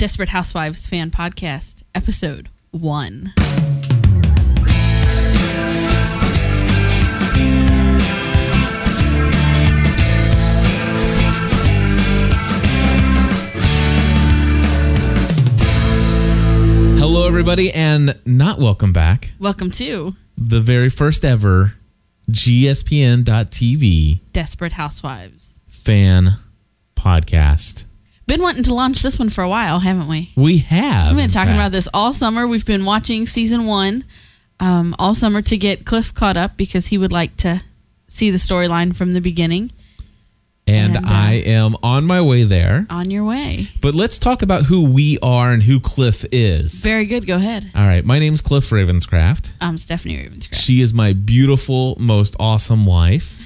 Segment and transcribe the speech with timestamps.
[0.00, 3.34] Desperate Housewives Fan Podcast, Episode 1.
[16.96, 19.32] Hello, everybody, and not welcome back.
[19.38, 21.74] Welcome to The very first ever
[22.30, 25.60] GSPN.TV Desperate Housewives.
[25.68, 26.36] fan
[26.96, 27.84] podcast.
[28.30, 30.30] Been wanting to launch this one for a while, haven't we?
[30.36, 31.08] We have.
[31.08, 31.58] We've been talking fact.
[31.58, 32.46] about this all summer.
[32.46, 34.04] We've been watching season one
[34.60, 37.60] um, all summer to get Cliff caught up because he would like to
[38.06, 39.72] see the storyline from the beginning.
[40.68, 42.86] and, and, uh, I am on my way there.
[42.88, 43.70] On your way.
[43.80, 46.84] But let's talk about who we are and who Cliff is.
[46.84, 47.26] Very good.
[47.26, 47.72] Go ahead.
[47.74, 49.54] All right, my name's Cliff Ravenscraft.
[49.60, 50.54] I'm Stephanie Ravenscraft.
[50.54, 53.36] She is my beautiful, most awesome wife.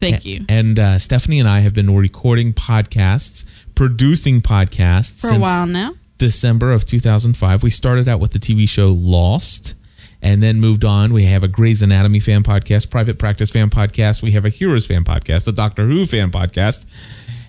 [0.00, 0.44] Thank you.
[0.48, 3.44] And uh, Stephanie and I have been recording podcasts,
[3.74, 5.94] producing podcasts For a while now.
[6.18, 7.62] December of 2005.
[7.62, 9.74] We started out with the TV show Lost
[10.22, 11.12] and then moved on.
[11.12, 14.22] We have a Grey's Anatomy fan podcast, Private Practice fan podcast.
[14.22, 16.86] We have a Heroes fan podcast, a Doctor Who fan podcast.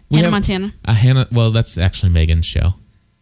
[0.10, 0.74] We Hannah Montana.
[0.86, 2.74] A Hannah, well, that's actually Megan's show.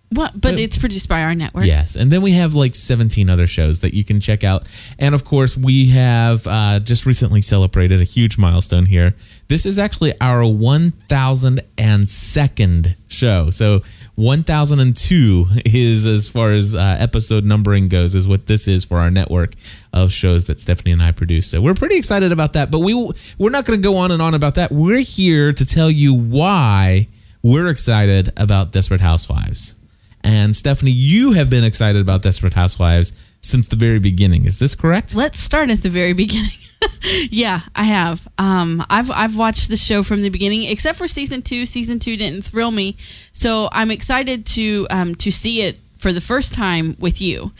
[0.09, 0.39] What?
[0.39, 1.65] But it's produced by our network.
[1.65, 1.97] Yes.
[1.97, 4.65] And then we have like 17 other shows that you can check out.
[4.97, 9.15] And of course, we have uh, just recently celebrated a huge milestone here.
[9.49, 13.49] This is actually our 1002nd show.
[13.49, 13.81] So
[14.15, 19.11] 1002 is, as far as uh, episode numbering goes, is what this is for our
[19.11, 19.55] network
[19.91, 21.47] of shows that Stephanie and I produce.
[21.47, 22.71] So we're pretty excited about that.
[22.71, 22.93] But we,
[23.37, 24.71] we're not going to go on and on about that.
[24.71, 27.09] We're here to tell you why
[27.43, 29.75] we're excited about Desperate Housewives.
[30.23, 34.45] And Stephanie, you have been excited about Desperate Housewives since the very beginning.
[34.45, 35.15] Is this correct?
[35.15, 36.49] Let's start at the very beginning.
[37.29, 38.27] yeah, I have.
[38.37, 41.65] Um, I've I've watched the show from the beginning, except for season two.
[41.65, 42.97] Season two didn't thrill me,
[43.31, 47.51] so I'm excited to um, to see it for the first time with you.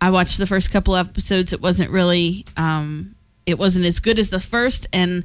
[0.00, 1.52] I watched the first couple episodes.
[1.52, 3.14] It wasn't really, um,
[3.46, 5.24] it wasn't as good as the first, and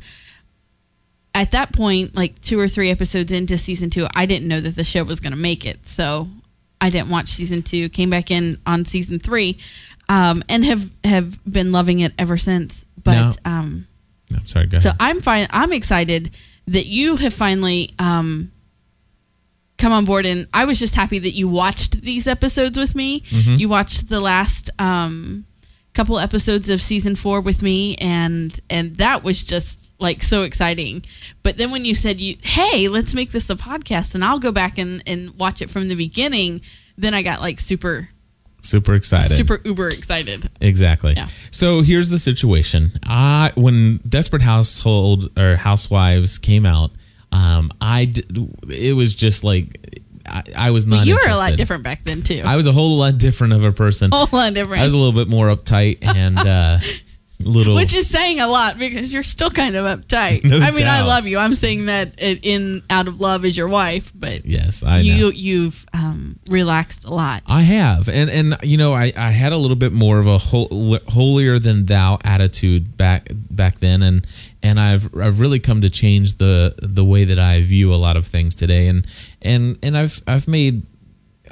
[1.33, 4.75] at that point, like two or three episodes into season two, I didn't know that
[4.75, 5.85] the show was going to make it.
[5.85, 6.27] So
[6.79, 7.89] I didn't watch season two.
[7.89, 9.57] Came back in on season three,
[10.09, 12.85] um, and have have been loving it ever since.
[13.03, 13.87] But Now- um,
[14.29, 14.83] No, sorry, go ahead.
[14.83, 15.47] so I'm fine.
[15.51, 16.31] I'm excited
[16.67, 18.51] that you have finally um,
[19.77, 23.21] come on board, and I was just happy that you watched these episodes with me.
[23.21, 23.55] Mm-hmm.
[23.55, 25.45] You watched the last um,
[25.97, 31.03] couple episodes of season four with me, and and that was just like so exciting.
[31.43, 34.51] But then when you said you, hey, let's make this a podcast, and I'll go
[34.51, 36.61] back and and watch it from the beginning,
[36.97, 38.09] then I got like super
[38.61, 39.31] Super excited.
[39.31, 40.49] super uber excited.
[40.61, 41.13] Exactly.
[41.13, 41.27] Yeah.
[41.51, 42.91] So here's the situation.
[43.03, 46.91] I when Desperate Household or Housewives came out,
[47.31, 51.05] um, I d- it was just like I, I was not.
[51.05, 52.41] you were a lot different back then too.
[52.45, 54.11] I was a whole lot different of a person.
[54.13, 54.81] a whole lot different.
[54.81, 56.79] I was a little bit more uptight and uh,
[57.39, 57.75] little.
[57.75, 60.43] Which is saying a lot because you're still kind of uptight.
[60.47, 61.37] No I mean, I love you.
[61.37, 65.03] I'm saying that in out of love as your wife, but yes, I know.
[65.03, 67.43] you you've um, relaxed a lot.
[67.47, 70.37] I have, and and you know, I, I had a little bit more of a
[70.37, 74.25] hol- holier than thou attitude back back then, and
[74.63, 78.15] and I've I've really come to change the the way that I view a lot
[78.15, 79.05] of things today, and
[79.41, 80.83] and and I've I've made.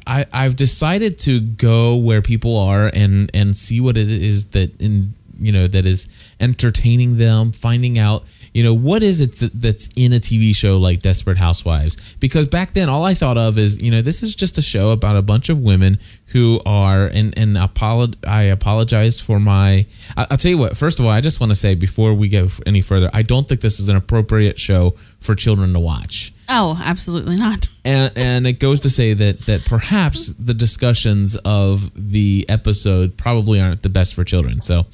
[0.08, 4.80] I, I've decided to go where people are and and see what it is that
[4.80, 6.08] in you know that is
[6.40, 8.24] entertaining them finding out
[8.54, 12.74] you know what is it that's in a tv show like desperate housewives because back
[12.74, 15.22] then all i thought of is you know this is just a show about a
[15.22, 15.98] bunch of women
[16.28, 19.86] who are and and apolog- i apologize for my
[20.16, 22.48] i'll tell you what first of all i just want to say before we go
[22.66, 26.80] any further i don't think this is an appropriate show for children to watch Oh,
[26.86, 27.68] absolutely not.
[27.84, 33.60] and and it goes to say that that perhaps the discussions of the episode probably
[33.60, 34.62] aren't the best for children.
[34.62, 34.86] So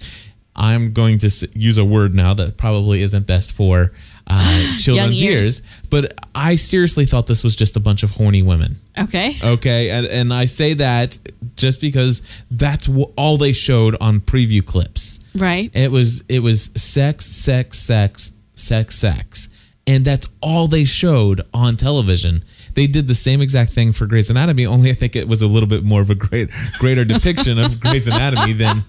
[0.55, 3.91] I'm going to use a word now that probably isn't best for
[4.27, 5.61] uh, children's ears.
[5.89, 8.75] But I seriously thought this was just a bunch of horny women.
[8.97, 9.35] Okay.
[9.41, 11.17] Okay, and, and I say that
[11.55, 15.19] just because that's wh- all they showed on preview clips.
[15.35, 15.71] Right.
[15.73, 19.49] It was it was sex, sex, sex, sex, sex,
[19.87, 22.43] and that's all they showed on television.
[22.73, 25.47] They did the same exact thing for Grey's Anatomy, only I think it was a
[25.47, 26.49] little bit more of a great
[26.79, 28.83] greater depiction of Grey's Anatomy than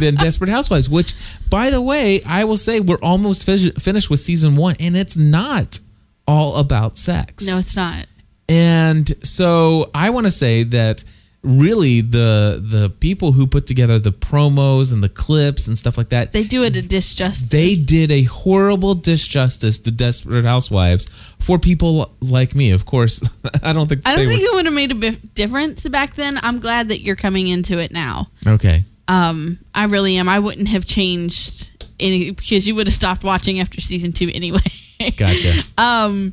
[0.00, 0.88] than Desperate Housewives.
[0.88, 1.14] Which,
[1.48, 5.16] by the way, I will say we're almost fi- finished with season one, and it's
[5.16, 5.80] not
[6.26, 7.46] all about sex.
[7.46, 8.06] No, it's not.
[8.48, 11.04] And so I want to say that
[11.44, 16.10] really the the people who put together the promos and the clips and stuff like
[16.10, 17.48] that They do it a disjustice.
[17.50, 21.06] they did a horrible disjustice to Desperate Housewives
[21.40, 22.70] for people like me.
[22.70, 23.20] Of course,
[23.62, 26.38] I don't think I don't think it would have made a difference back then.
[26.42, 28.28] I'm glad that you're coming into it now.
[28.46, 28.84] okay.
[29.08, 30.28] Um, I really am.
[30.28, 31.70] I wouldn't have changed
[32.00, 34.60] any because you would have stopped watching after season two anyway.
[35.16, 35.54] Gotcha.
[35.76, 36.32] um,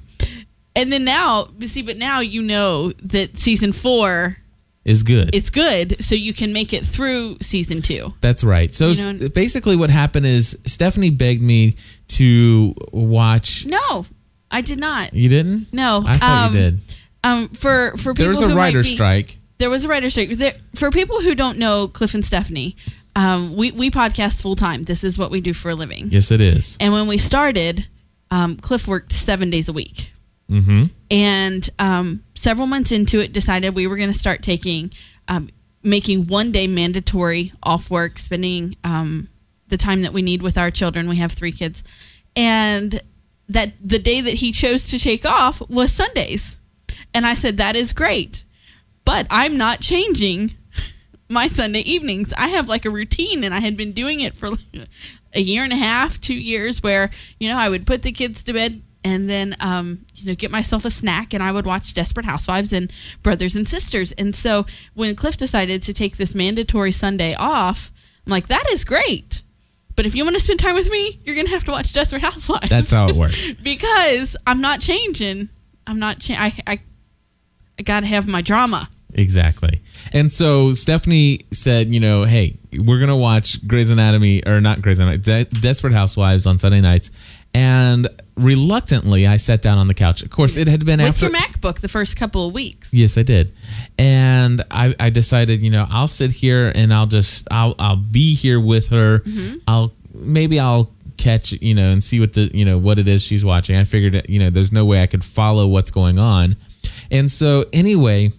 [0.76, 4.38] and then now, see, but now you know that season four
[4.86, 5.36] Is good.
[5.36, 8.14] it's good, so you can make it through season two.
[8.22, 8.74] That's right.
[8.74, 11.76] So You know- basically, what happened is Stephanie begged me
[12.10, 13.66] to watch.
[13.66, 14.06] No,
[14.52, 15.14] I did not.
[15.14, 15.74] You didn't?
[15.74, 16.80] No, I thought um, you did.
[17.24, 19.39] Um, for for people There was a writer be- strike.
[19.60, 20.32] There was a writer's strike.
[20.32, 22.76] There, for people who don't know Cliff and Stephanie,
[23.16, 24.84] um, we we podcast full time.
[24.84, 26.08] This is what we do for a living.
[26.10, 26.78] Yes, it is.
[26.80, 27.88] And when we started,
[28.32, 30.12] um, Cliff worked seven days a week.
[30.50, 30.86] Mm-hmm.
[31.12, 34.92] And um, several months into it, decided we were going to start taking,
[35.28, 35.50] um,
[35.84, 39.28] making one day mandatory off work, spending um,
[39.68, 41.10] the time that we need with our children.
[41.10, 41.84] We have three kids,
[42.36, 43.02] and
[43.50, 46.58] that the day that he chose to take off was Sundays.
[47.14, 48.44] And I said, "That is great,
[49.10, 50.54] but I'm not changing
[51.30, 52.32] my Sunday evenings.
[52.38, 54.52] I have like a routine, and I had been doing it for
[55.34, 57.10] a year and a half, two years, where
[57.40, 60.52] you know I would put the kids to bed and then um, you know get
[60.52, 64.12] myself a snack, and I would watch Desperate Housewives and Brothers and Sisters.
[64.12, 67.92] And so when Cliff decided to take this mandatory Sunday off,
[68.28, 69.42] I'm like, that is great.
[69.96, 72.22] But if you want to spend time with me, you're gonna have to watch Desperate
[72.22, 72.70] Housewives.
[72.70, 73.54] That's how it works.
[73.64, 75.50] because I'm not changing.
[75.88, 76.20] I'm not.
[76.20, 76.80] Cha- I I
[77.80, 78.88] I gotta have my drama.
[79.14, 79.82] Exactly.
[80.14, 84.82] And so Stephanie said, you know, hey, we're going to watch Grey's Anatomy, or not
[84.82, 87.10] Grey's Anatomy, De- Desperate Housewives on Sunday nights.
[87.52, 90.22] And reluctantly, I sat down on the couch.
[90.22, 91.26] Of course, it had been With after.
[91.26, 92.94] your MacBook the first couple of weeks.
[92.94, 93.52] Yes, I did,
[93.98, 98.36] and I, I decided, you know, I'll sit here and I'll just, I'll, I'll be
[98.36, 99.20] here with her.
[99.20, 99.58] Mm-hmm.
[99.68, 103.24] I'll maybe I'll catch, you know, and see what the, you know, what it is
[103.24, 103.76] she's watching.
[103.76, 106.56] I figured, you know, there's no way I could follow what's going on,
[107.10, 108.32] and so anyway,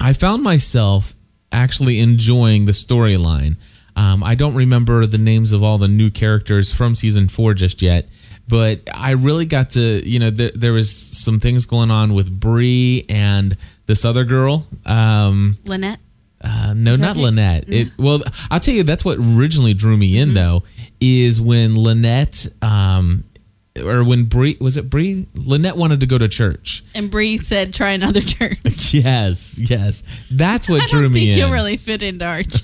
[0.00, 1.14] I found myself
[1.52, 3.56] actually enjoying the storyline.
[3.96, 7.80] Um, I don't remember the names of all the new characters from season four just
[7.80, 8.08] yet,
[8.46, 12.28] but I really got to, you know, there, there was some things going on with
[12.38, 13.56] Bree and
[13.86, 14.66] this other girl.
[14.84, 16.00] Um, Lynette.
[16.42, 17.20] uh, no, not it?
[17.20, 17.68] Lynette.
[17.68, 20.62] It, well, I'll tell you, that's what originally drew me in, though,
[21.00, 23.24] is when Lynette, um,
[23.82, 25.26] or when Bree, was it Bree?
[25.34, 26.84] Lynette wanted to go to church.
[26.94, 28.58] And Bree said, "Try another church."
[28.94, 30.02] Yes, yes.
[30.30, 31.38] That's what I drew don't me think in.
[31.38, 32.62] you'll really fit into our church.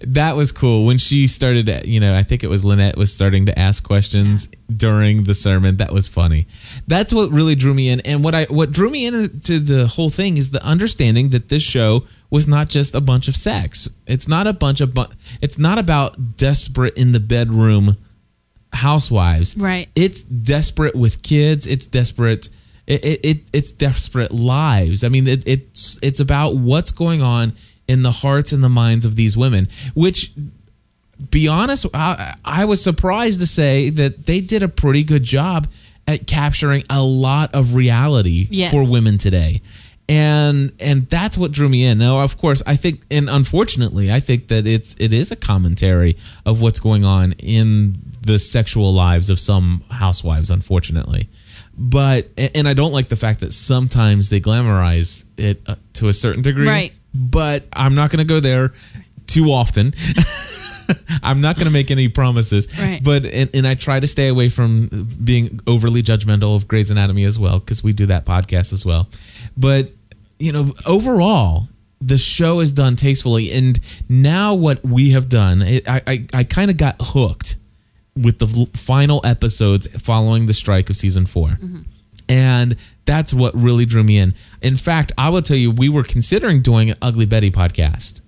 [0.00, 3.46] that was cool when she started you know i think it was lynette was starting
[3.46, 6.48] to ask questions during the sermon that was funny
[6.88, 10.10] that's what really drew me in and what i what drew me into the whole
[10.10, 14.26] thing is the understanding that this show was not just a bunch of sex it's
[14.26, 15.04] not a bunch of bu-
[15.40, 17.96] it's not about desperate in the bedroom
[18.72, 19.88] housewives Right.
[19.94, 22.48] it's desperate with kids it's desperate
[22.86, 27.54] it, it, it it's desperate lives i mean it, it's it's about what's going on
[27.88, 30.32] in the hearts and the minds of these women which
[31.30, 35.68] be honest I, I was surprised to say that they did a pretty good job
[36.08, 38.70] at capturing a lot of reality Yes.
[38.72, 39.60] for women today
[40.10, 44.18] and and that's what drew me in now of course i think and unfortunately i
[44.18, 49.30] think that it's it is a commentary of what's going on in the sexual lives
[49.30, 51.28] of some housewives unfortunately
[51.78, 56.12] but and i don't like the fact that sometimes they glamorize it uh, to a
[56.12, 56.92] certain degree Right.
[57.14, 58.72] but i'm not going to go there
[59.26, 59.94] too often
[61.22, 63.00] I'm not going to make any promises, Right.
[63.00, 67.22] but and, and I try to stay away from being overly judgmental of Grey's Anatomy
[67.22, 69.08] as well because we do that podcast as well.
[69.56, 69.92] But
[70.40, 71.68] you know, overall,
[72.00, 73.78] the show is done tastefully, and
[74.08, 77.56] now what we have done, it, I I, I kind of got hooked
[78.16, 81.78] with the final episodes following the strike of season 4 mm-hmm.
[82.28, 84.34] And that's what really drew me in.
[84.62, 88.20] In fact, I will tell you, we were considering doing an Ugly Betty podcast.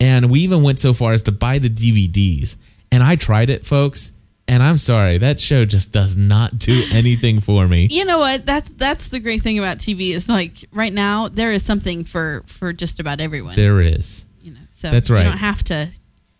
[0.00, 2.56] And we even went so far as to buy the DVDs.
[2.90, 4.12] And I tried it, folks.
[4.50, 7.86] And I'm sorry, that show just does not do anything for me.
[7.88, 8.44] You know what?
[8.44, 12.42] That's that's the great thing about TV is like right now there is something for
[12.46, 13.54] for just about everyone.
[13.54, 14.26] There is.
[14.42, 15.22] you know, so That's right.
[15.22, 15.90] You don't have to.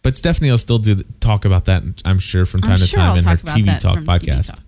[0.03, 2.99] But Stephanie will still do talk about that, I'm sure, from time I'm to sure
[2.99, 4.57] time I'll in her TV Talk from TV podcast.
[4.57, 4.65] Talk.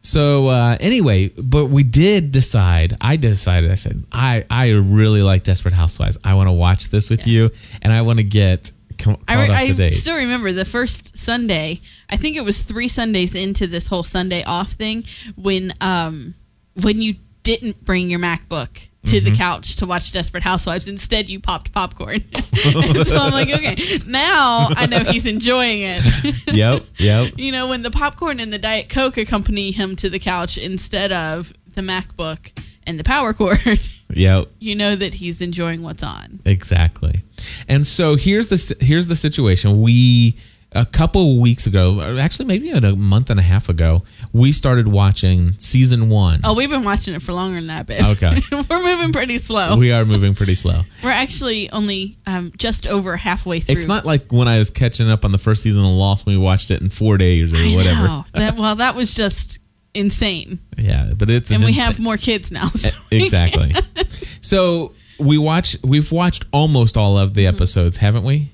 [0.00, 2.96] So uh, anyway, but we did decide.
[3.00, 3.72] I decided.
[3.72, 6.16] I said, I I really like Desperate Housewives.
[6.22, 7.50] I want to watch this with you,
[7.82, 9.94] and I want to get caught I, up I to date.
[9.94, 11.80] still remember the first Sunday.
[12.10, 15.04] I think it was three Sundays into this whole Sunday off thing
[15.36, 16.34] when um
[16.74, 20.86] when you didn't bring your MacBook to the couch to watch Desperate Housewives.
[20.86, 22.20] Instead, you popped popcorn.
[22.54, 26.34] so I'm like, okay, now I know he's enjoying it.
[26.48, 26.84] Yep.
[26.98, 27.34] Yep.
[27.36, 31.12] you know, when the popcorn and the Diet Coke accompany him to the couch instead
[31.12, 34.48] of the MacBook and the power cord, Yep.
[34.58, 36.40] you know that he's enjoying what's on.
[36.44, 37.22] Exactly.
[37.68, 39.80] And so here's the here's the situation.
[39.82, 40.36] We
[40.72, 45.54] a couple weeks ago, actually maybe a month and a half ago, we started watching
[45.58, 46.40] season one.
[46.44, 48.04] Oh, we've been watching it for longer than that, babe.
[48.04, 48.42] Okay.
[48.52, 49.76] We're moving pretty slow.
[49.78, 50.82] We are moving pretty slow.
[51.02, 53.76] We're actually only um, just over halfway through.
[53.76, 56.34] It's not like when I was catching up on the first season of Lost when
[56.38, 58.02] we watched it in four days or I whatever.
[58.06, 58.24] know.
[58.34, 59.58] That, well, that was just
[59.98, 60.60] insane.
[60.76, 62.66] Yeah, but it's And an we insa- have more kids now.
[62.68, 63.74] so we exactly.
[64.40, 65.76] so we watch.
[65.82, 68.52] We've watched almost all of the episodes, haven't we?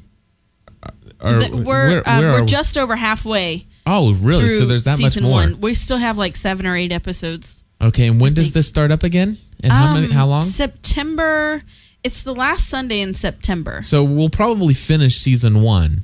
[1.21, 4.51] Or Th- we're where- um, we're are- just over halfway oh really?
[4.51, 5.33] So there's that much season more.
[5.33, 5.61] one.
[5.61, 7.63] We still have like seven or eight episodes.
[7.81, 9.39] Okay, and when does think- this start up again?
[9.63, 10.07] And how many?
[10.07, 10.43] Um, How long?
[10.45, 11.63] September.
[12.03, 13.81] It's the last Sunday in September.
[13.81, 16.03] So we'll probably finish season one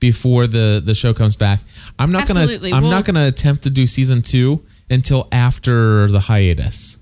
[0.00, 1.60] before the the show comes back.
[1.98, 2.70] I'm not Absolutely.
[2.70, 6.98] gonna I'm We'll- not gonna attempt to do season two until after the hiatus.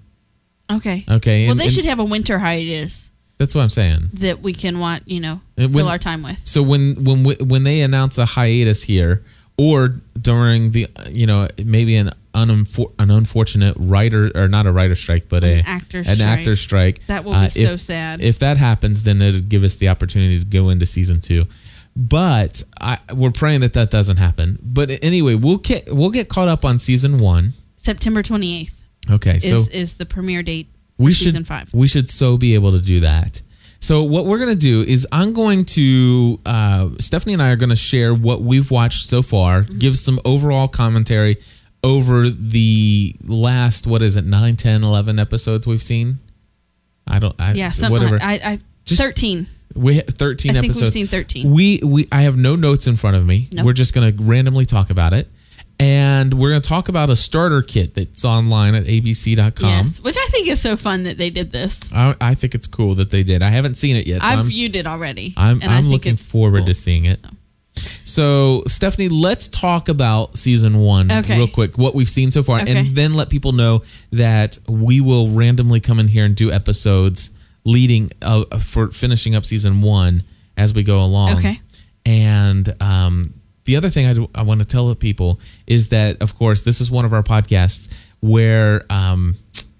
[0.70, 1.04] Okay.
[1.08, 4.10] Okay, Well, and- they and should have a winter hiatus That's what I'm saying.
[4.14, 6.40] that we can want, you know, when- fill our time with.
[6.44, 9.22] So when when when they announce a hiatus here,
[9.58, 14.94] or during the you know maybe an unfor- an unfortunate writer or not a writer
[14.94, 16.20] strike, but a An actor an strike.
[16.20, 17.06] actor strike.
[17.06, 18.20] That will be uh, so if- sad.
[18.20, 21.46] If that happens, then it'll give us the opportunity to go into season two.
[21.96, 24.58] But I, we're praying that that doesn't happen.
[24.62, 27.54] But anyway, we'll get we'll get caught up on season one.
[27.76, 31.72] September 28th Okay, is, so is the premiere date we should five.
[31.72, 33.40] we should so be able to do that.
[33.80, 37.76] So what we're gonna do is I'm going to uh, Stephanie and I are gonna
[37.76, 39.78] share what we've watched so far, Mm-hmm.
[39.78, 41.36] give some overall commentary
[41.84, 46.18] over the last what is it 9, 10, 11 episodes we've seen.
[47.06, 47.36] I don't.
[47.40, 48.16] I, Yeah, something whatever.
[48.18, 49.46] like I, I Just- 13.
[49.76, 50.82] We have 13 I think episodes.
[50.82, 51.52] we've seen 13.
[51.52, 53.48] We we I have no notes in front of me.
[53.52, 53.66] Nope.
[53.66, 55.28] We're just going to randomly talk about it.
[55.78, 59.68] And we're going to talk about a starter kit that's online at abc.com.
[59.68, 61.92] Yes, which I think is so fun that they did this.
[61.92, 63.42] I, I think it's cool that they did.
[63.42, 64.22] I haven't seen it yet.
[64.22, 65.34] So I've I'm, viewed it already.
[65.36, 66.66] I'm, I'm looking forward cool.
[66.68, 67.20] to seeing it.
[67.20, 67.28] So.
[68.04, 71.36] So, Stephanie, let's talk about season one Okay.
[71.36, 72.74] real quick, what we've seen so far, Okay.
[72.74, 77.30] and then let people know that we will randomly come in here and do episodes
[77.66, 80.22] leading uh, for finishing up season one
[80.56, 81.36] as we go along.
[81.36, 81.60] Okay.
[82.06, 83.24] And um,
[83.64, 86.80] the other thing I, do- I want to tell people is that, of course, this
[86.80, 89.34] is one of our podcasts where um,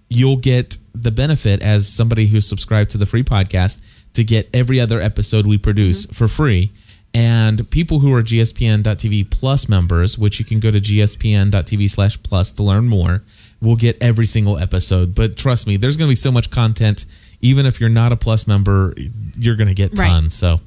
[0.08, 3.80] you'll get the benefit as somebody who's subscribed to the free podcast
[4.14, 6.72] to get every other episode we produce for free.
[7.14, 12.50] And people who are GSPN.TV Plus members, which you can go to GSPN.TV slash plus
[12.50, 13.22] to learn more,
[13.60, 15.14] will get every single episode.
[15.14, 17.06] But trust me, there's going to be so much content.
[17.40, 18.94] Even if you're not a Plus member,
[19.38, 20.08] you're going to get Right.
[20.08, 20.34] tons.
[20.34, 20.60] So,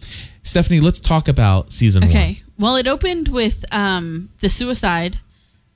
[0.44, 2.10] Stephanie, let's talk about season one.
[2.10, 2.42] Okay.
[2.58, 5.20] Well, it opened with um, the suicide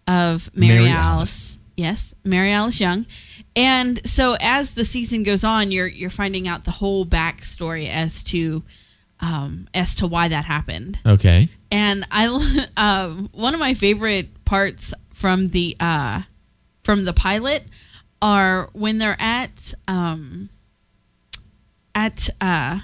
[0.07, 1.57] of Mary, Mary Alice.
[1.57, 1.59] Alice.
[1.75, 3.05] Yes, Mary Alice Young.
[3.55, 8.23] And so as the season goes on, you're you're finding out the whole backstory as
[8.25, 8.63] to
[9.19, 10.99] um, as to why that happened.
[11.05, 11.49] Okay.
[11.71, 12.27] And I
[12.77, 16.23] um, one of my favorite parts from the uh,
[16.83, 17.63] from the pilot
[18.21, 20.49] are when they're at um,
[21.95, 22.79] at uh,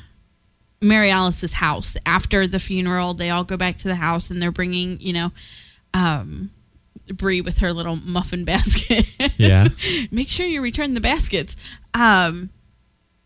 [0.81, 3.13] Mary Alice's house after the funeral.
[3.13, 5.31] They all go back to the house and they're bringing you know
[5.93, 6.51] um,
[7.07, 9.07] Bree with her little muffin basket.
[9.37, 9.67] Yeah.
[10.11, 11.55] Make sure you return the baskets.
[11.93, 12.49] Um,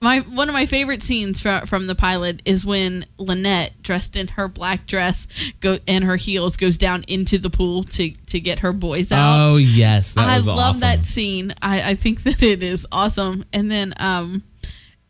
[0.04, 4.28] my one of my favorite scenes from from the pilot is when Lynette, dressed in
[4.30, 5.28] her black dress,
[5.62, 9.40] go and her heels, goes down into the pool to to get her boys out.
[9.40, 10.80] Oh yes, that I love awesome.
[10.82, 11.54] that scene.
[11.62, 13.46] I, I think that it is awesome.
[13.54, 14.44] And then um,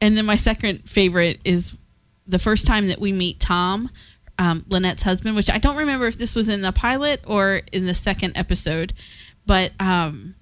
[0.03, 1.77] and then my second favorite is
[2.27, 3.89] the first time that we meet Tom,
[4.37, 7.85] um, Lynette's husband, which I don't remember if this was in the pilot or in
[7.85, 8.93] the second episode,
[9.45, 10.35] but um,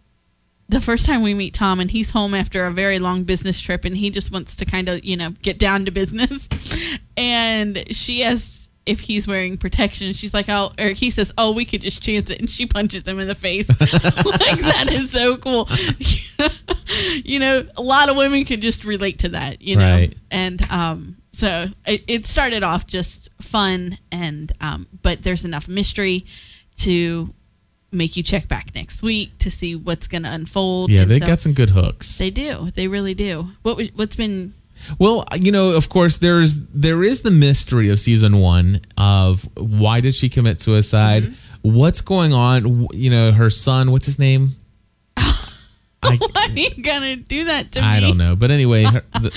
[0.67, 3.85] the first time we meet Tom and he's home after a very long business trip
[3.85, 6.49] and he just wants to kind of, you know, get down to business.
[7.15, 10.13] and she asks if he's wearing protection.
[10.13, 12.39] She's like, oh, or he says, oh, we could just chance it.
[12.39, 13.69] And she punches him in the face.
[13.79, 15.69] like, that is so cool.
[17.23, 19.89] you know, a lot of women can just relate to that, you know?
[19.89, 20.17] Right.
[20.29, 26.25] And, um, so it, it started off just fun and, um, but there's enough mystery
[26.77, 27.33] to
[27.91, 30.89] make you check back next week to see what's going to unfold.
[30.89, 32.17] Yeah, And they so got some good hooks.
[32.17, 32.69] They do.
[32.71, 33.49] They really do.
[33.61, 34.53] What was, what's been
[34.99, 40.01] Well, you know, of course, there's there is the mystery of season one of why
[40.01, 41.23] did she commit suicide?
[41.23, 41.73] Mm-hmm.
[41.75, 42.87] What's going on?
[42.93, 43.91] You know, her son.
[43.91, 44.51] What's his name?
[45.17, 47.85] I, Why are you gonna do that to me?
[47.87, 49.31] I don't know, but anyway, her, the,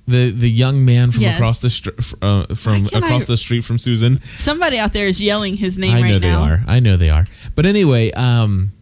[0.08, 1.36] the the young man from Yes.
[1.36, 4.20] across the str- uh, from across I- the street from Susan.
[4.36, 6.44] Somebody out there is yelling his name I right know now.
[6.46, 6.64] they are.
[6.66, 7.26] I know they are.
[7.54, 8.72] But anyway, um,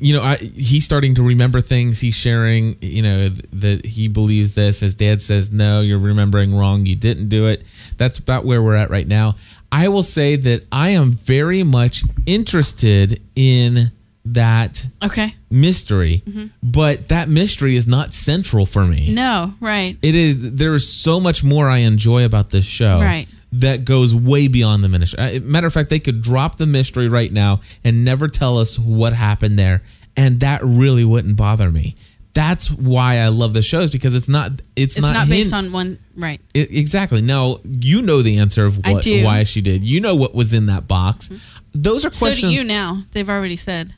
[0.00, 2.00] you know, I, he's starting to remember things.
[2.00, 4.80] He's sharing, you know, th- that he believes this.
[4.80, 6.86] His dad says, "No, you're remembering wrong.
[6.86, 7.64] You didn't do it."
[7.96, 9.36] That's about where we're at right now.
[9.70, 13.90] I will say that I am very much interested in
[14.24, 15.34] that Okay.
[15.50, 16.46] mystery, mm-hmm.
[16.62, 19.12] but that mystery is not central for me.
[19.12, 19.54] No.
[19.60, 19.96] Right.
[20.02, 20.52] It is.
[20.52, 23.00] There is so much more I enjoy about this show.
[23.00, 23.28] Right.
[23.52, 25.36] That goes way beyond the mystery.
[25.36, 28.78] Uh, Matter of fact, they could drop the mystery right now and never tell us
[28.78, 29.82] what happened there,
[30.16, 31.94] and that really wouldn't bother me.
[32.34, 34.52] That's why I love the shows because it's not.
[34.74, 35.98] It's, It's not, not, based on one.
[36.16, 36.40] Right.
[36.54, 37.20] I- exactly.
[37.20, 39.84] Now you know the answer of what why she did.
[39.84, 41.28] You know what was in that box.
[41.74, 42.40] Those are questions.
[42.40, 43.02] So do you now.
[43.12, 43.94] They've already said.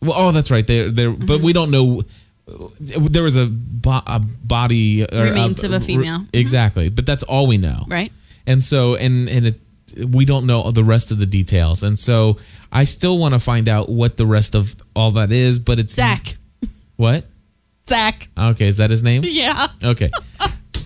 [0.00, 0.64] Well, oh, that's right.
[0.66, 1.44] There, there, but Mm-hmm.
[1.44, 2.04] we don't know.
[2.78, 6.18] There was a, bo- a body or Remains of a female.
[6.20, 6.28] Mhm.
[6.32, 7.86] Exactly, but that's all we know.
[7.88, 8.12] Right.
[8.46, 9.60] And so, and and it,
[10.08, 11.82] we don't know the rest of the details.
[11.82, 12.38] And so,
[12.72, 15.58] I still want to find out what the rest of all that is.
[15.58, 16.36] But it's Zach.
[16.96, 17.24] What?
[17.88, 18.28] Zach.
[18.36, 19.22] Okay, is that his name?
[19.26, 19.68] Yeah.
[19.82, 20.10] Okay.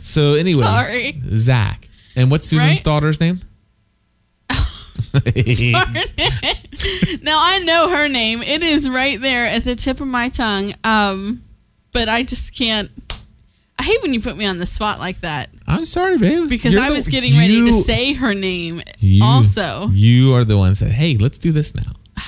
[0.02, 1.22] So anyway, Sorry.
[1.34, 1.88] Zach.
[2.16, 2.84] And what's Susan's Right?
[2.84, 3.40] daughter's name?
[7.22, 8.42] now I know her name.
[8.42, 10.74] It is right there at the tip of my tongue.
[10.84, 11.42] Um,
[11.92, 12.90] but I just can't.
[13.78, 16.48] I hate when you put me on the spot like that I'm sorry, babe.
[16.48, 18.82] because You're I the- was getting ready to say her name.
[18.98, 21.92] you- also, You are the one that said, "Hey, let's do this now."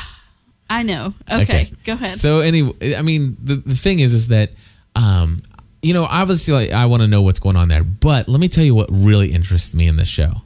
[0.71, 1.15] I know.
[1.31, 2.13] Okay, go ahead.
[2.13, 4.53] So anyway, I mean, the the thing is, is that,
[4.95, 5.39] um,
[5.83, 7.83] you know, obviously, like, I want to know what's going on there.
[7.83, 10.43] But let me tell you what really interests me in this show.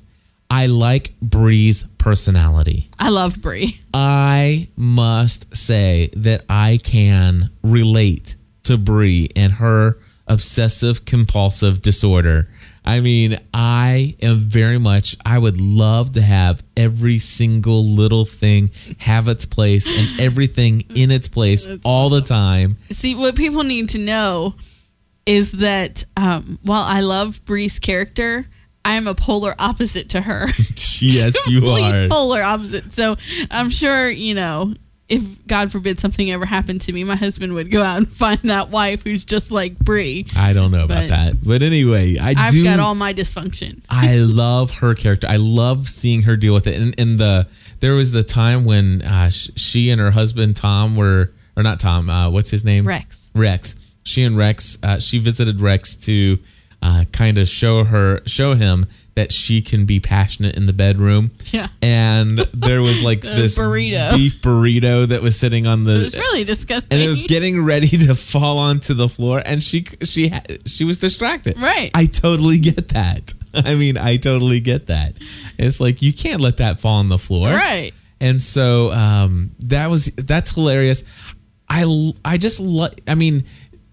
[0.49, 2.89] I like Bree's personality.
[2.99, 3.81] I love Bree.
[3.93, 12.49] I must say that I can relate to Bree and her obsessive compulsive disorder.
[12.85, 18.71] I mean, I am very much, I would love to have every single little thing
[18.99, 22.77] have its place and everything in its place all the time.
[22.91, 24.55] See, what people need to know
[25.25, 28.45] is that um, while I love Bree's character,
[28.85, 30.49] I am a polar opposite to her.
[31.01, 32.09] yes, you are.
[32.09, 32.93] polar opposite.
[32.93, 33.17] So
[33.51, 34.75] I'm sure you know
[35.09, 38.39] if God forbid something ever happened to me, my husband would go out and find
[38.45, 40.27] that wife who's just like Bree.
[40.35, 41.45] I don't know about But- that.
[41.45, 42.65] But anyway, I I've do.
[42.65, 43.83] got all my dysfunction.
[43.91, 45.27] I love her character.
[45.29, 46.81] I love seeing her deal with it.
[46.81, 47.47] And, in the
[47.81, 52.09] there was the time when uh, she and her husband Tom were, or not Tom.
[52.09, 52.85] Uh, what's his name?
[52.87, 53.29] Rex.
[53.35, 53.75] Rex.
[54.05, 54.79] She and Rex.
[54.83, 56.39] Uh, she visited Rex to
[56.85, 61.31] uh, kind of show her, show him that she can be passionate in the bedroom.
[61.53, 61.69] Yeah.
[61.81, 64.11] And there was like this burrito.
[64.15, 66.93] beef burrito that was sitting on the It was really disgusting.
[66.93, 70.33] and it was getting ready to fall onto the floor and she she
[70.67, 71.91] she was distracted Right.
[71.95, 75.15] i totally get that i mean i totally get that
[75.59, 77.93] it's like you can't let that fall on the floor right.
[78.21, 81.05] and so um that was that's hilarious
[81.69, 83.45] I I just like i mean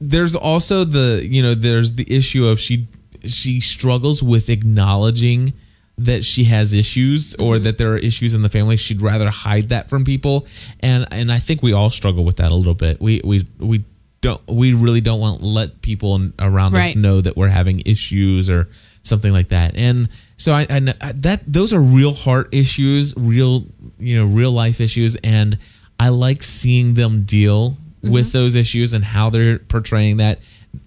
[0.02, 2.88] there's also the you know there's the issue of she
[3.24, 5.54] she struggles with acknowledging
[5.98, 7.66] that she has issues or mm-hmm.
[7.66, 8.76] that there are issues in the family.
[8.76, 10.48] She'd rather hide that from people.
[10.80, 13.00] And and I think we all struggle with that a little bit.
[13.00, 13.86] We we we
[14.22, 18.50] don't we really don't want to let people around us know that we're having issues
[18.50, 18.68] or
[19.04, 19.76] something like that.
[19.76, 20.80] And so I, I
[21.14, 23.66] that those are real heart issues real
[24.00, 25.16] you know real life issues.
[25.18, 25.60] And
[26.00, 30.40] I like seeing them deal with those issues and how they're portraying that.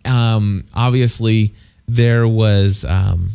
[0.05, 1.55] Um obviously
[1.87, 3.31] there was um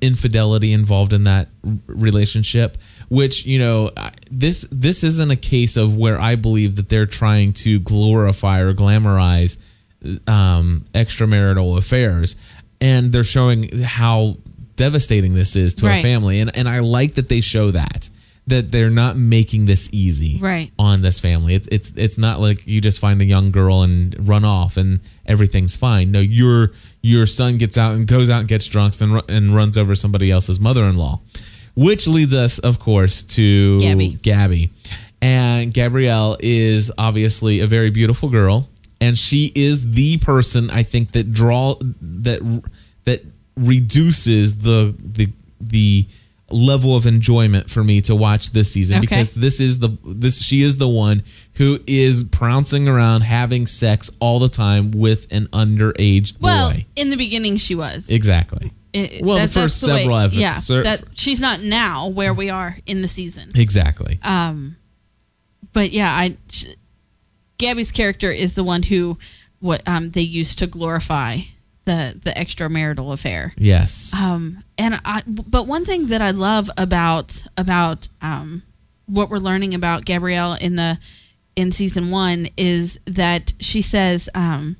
[0.00, 1.48] infidelity involved in that
[1.86, 3.90] relationship which you know
[4.30, 8.72] this this isn't a case of where i believe that they're trying to glorify or
[8.74, 9.58] glamorize
[10.26, 12.36] um extramarital affairs.
[12.80, 14.36] And they're showing how
[14.76, 16.40] devastating this is to a family.
[16.40, 18.08] And and i like that they show that
[18.48, 20.72] that they're not making this easy Right.
[20.78, 21.54] on this family.
[21.54, 24.98] It's it's it's not like you just find a young girl and run off and
[25.24, 26.10] everything's fine.
[26.10, 29.78] No, your your son gets out and goes out and gets drunk and and runs
[29.78, 31.20] over somebody else's mother-in-law,
[31.76, 34.18] which leads us, of course, to Gabby.
[34.22, 34.70] Gabby,
[35.20, 38.68] and Gabrielle is obviously a very beautiful girl,
[39.00, 42.62] and she is the person I think that draw that
[43.04, 43.22] that
[43.56, 45.28] reduces the the
[45.60, 46.06] the
[46.52, 49.00] level of enjoyment for me to watch this season Okay.
[49.06, 51.22] because this is the this she is the one
[51.54, 56.86] who is pouncing around having sex all the time with an underage Well, boy.
[56.96, 58.08] in the beginning, she was.
[58.08, 58.72] Exactly.
[58.92, 60.36] It- well, that- the way- several episodes.
[60.40, 63.48] Yeah, Sir- that she's not now where we are in the season.
[63.54, 64.18] Exactly.
[64.22, 64.76] Um,
[65.72, 66.64] but yeah, I sh-
[67.58, 69.18] Gabby's character is the one who
[69.60, 71.38] what um, they used to glorify
[71.84, 73.52] the the extramarital affair.
[73.56, 74.12] Yes.
[74.14, 78.62] Um, and I, but one thing that I love about about um,
[79.06, 80.98] what we're learning about Gabrielle in the
[81.56, 84.76] in season one is that she says, um,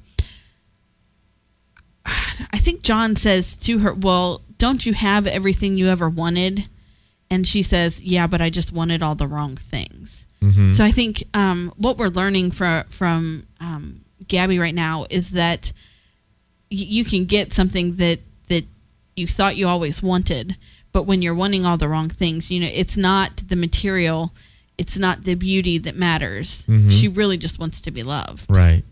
[2.05, 6.69] I think John says to her, "Well, don't you have everything you ever wanted?"
[7.31, 10.75] And she says, "Yeah, but I just wanted all the wrong things." Mhm.
[10.75, 15.73] So I think um, what we're learning from from um, Gabby right now is that
[16.73, 18.65] you can get something that that
[19.17, 20.57] you thought you always wanted,
[20.93, 24.33] but when you're wanting all the wrong things, you know, it's not the material,
[24.79, 26.67] it's not the beauty that matters.
[26.67, 26.89] Mm-hmm.
[26.89, 28.47] She really just wants to be loved.
[28.49, 28.85] Right.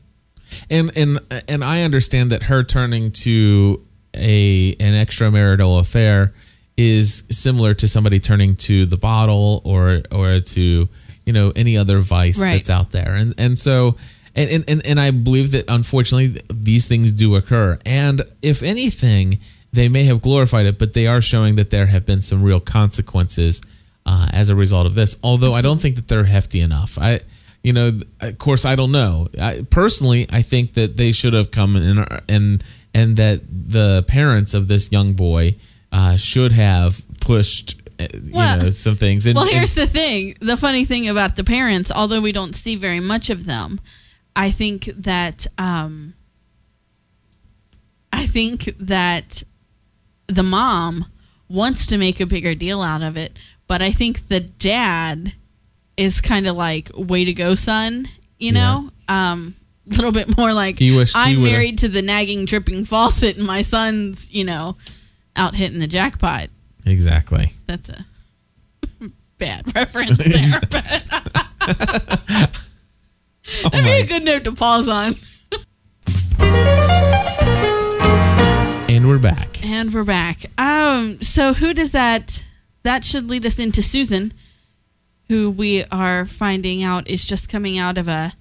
[0.68, 6.32] And and and I understand that her turning to a an extramarital affair
[6.76, 10.88] is similar to somebody turning to the bottle or or to
[11.26, 12.54] you know any other vice Right.
[12.54, 13.14] that's out there.
[13.14, 13.96] And and so
[14.34, 17.78] and, and, and, and I believe that unfortunately these things do occur.
[17.84, 19.38] And if anything,
[19.72, 22.60] they may have glorified it, but they are showing that there have been some real
[22.60, 23.60] consequences
[24.06, 25.16] uh, as a result of this.
[25.22, 26.98] Although I don't think that they're hefty enough.
[26.98, 27.20] I,
[27.62, 29.28] you know, of course I don't know.
[29.40, 34.52] I, personally, I think that they should have come in and and that the parents
[34.54, 35.54] of this young boy
[35.92, 37.80] uh, should have pushed.
[38.00, 39.26] uh, You Well- know some things.
[39.26, 40.34] And, Well, and- here's the thing.
[40.40, 43.78] The funny thing about the parents, although we don't see very much of them,
[44.34, 46.14] I think that um,
[48.12, 49.42] I think that
[50.26, 51.06] the mom
[51.48, 55.34] wants to make a bigger deal out of it, but I think the dad
[55.96, 58.90] is kind of like, "Way to go, son," you know.
[59.08, 59.56] Um,
[59.90, 60.78] a little bit more like
[61.14, 64.76] I'm married to the nagging dripping faucet, and my son's, you know,
[65.36, 66.48] out hitting the jackpot
[66.86, 67.54] exactly.
[67.66, 68.04] that's a
[69.38, 70.60] bad reference there.
[73.64, 75.14] Oh that'd be a good note to pause on.
[78.88, 79.64] and we're back.
[79.64, 80.46] And we're back.
[80.58, 82.44] Um, so who does that?
[82.82, 84.32] That should lead us into Susan,
[85.28, 88.32] who we are finding out is just coming out of a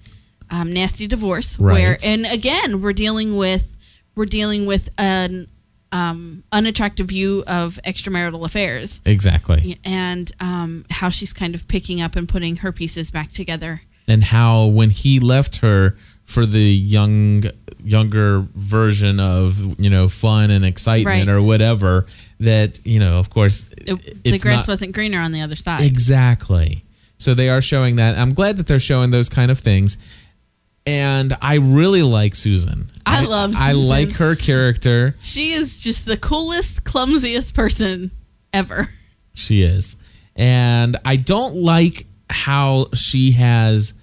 [0.50, 1.58] um, nasty divorce.
[1.58, 1.74] Right.
[1.74, 3.76] Where, and again, we're dealing with
[4.16, 5.48] we're dealing with an
[5.92, 9.00] um, unattractive view of extramarital affairs.
[9.04, 9.78] Exactly.
[9.84, 13.82] and um, how she's kind of picking up and putting her pieces back together.
[14.10, 17.44] And how when he left her for the young
[17.82, 21.28] younger version of you know fun and excitement Right.
[21.28, 22.06] or whatever
[22.40, 25.80] that you know of course It, the grass not- wasn't greener on the other side.
[25.82, 26.84] exactly
[27.16, 29.96] so they are showing that i'm glad that they're showing those kind of things
[30.86, 33.62] and i really like susan I love susan.
[33.62, 38.10] i like her character she is just the coolest, clumsiest person
[38.52, 38.90] ever.
[39.32, 39.96] She is.
[40.36, 43.94] And I don't like how she has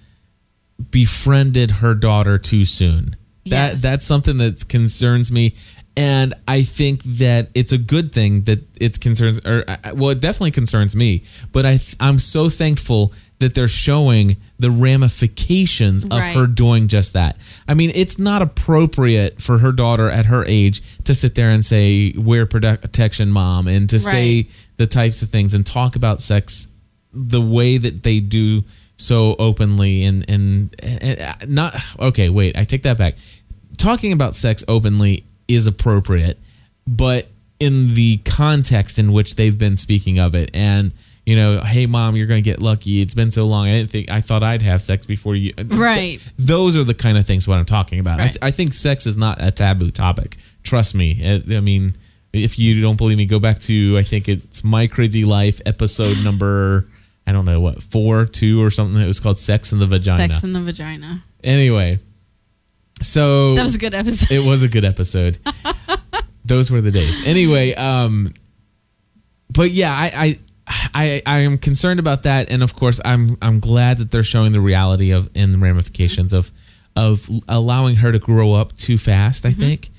[0.90, 3.16] befriended her daughter too soon.
[3.46, 3.82] That Yes.
[3.82, 5.54] that's something that concerns me
[5.96, 10.20] and I think that it's a good thing that it concerns or uh, well it
[10.20, 16.34] definitely concerns me, but I I'm so thankful that they're showing the ramifications of Right.
[16.36, 17.36] her doing just that.
[17.68, 21.64] I mean, it's not appropriate for her daughter at her age to sit there and
[21.64, 26.20] say wear prote- protection mom and to say the types of things and talk about
[26.20, 26.68] sex
[27.12, 28.62] the way that they do
[28.98, 33.14] so openly and and, and uh, not okay wait i take that back.
[33.76, 36.38] Talking about sex openly is appropriate
[36.86, 37.28] but
[37.60, 40.90] in the context in which they've been speaking of it and
[41.24, 43.00] you know hey mom you're gonna get lucky.
[43.00, 43.68] It's been so long.
[43.68, 45.54] I didn't think i thought i'd have sex before you.
[45.64, 46.18] Right.
[46.36, 48.20] those are the kind of things what i'm talking about.
[48.20, 50.36] I, th- I think sex is not a taboo topic.
[50.64, 51.22] Trust me.
[51.24, 51.96] I I mean
[52.32, 56.18] if you don't believe me go back to i think it's my crazy life episode
[56.22, 56.86] number
[57.28, 60.32] i don't know what four two or something it was called sex in the vagina
[60.32, 61.22] Sex in the vagina.
[61.44, 61.98] anyway
[63.02, 64.30] so That was a good episode.
[64.32, 65.38] it was a good episode.
[66.44, 67.24] Those were the days.
[67.24, 68.32] Anyway, um,
[69.50, 73.60] but yeah, I, I, I, I am concerned about that, and of course, I'm, I'm
[73.60, 76.50] glad that they're showing the reality of and the ramifications of,
[76.96, 79.44] of allowing her to grow up too fast.
[79.44, 79.62] Mm-hmm.
[79.62, 79.90] I think,